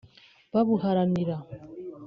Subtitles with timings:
[0.53, 1.35] babuharanira